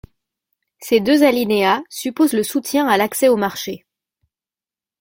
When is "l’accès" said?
2.97-3.27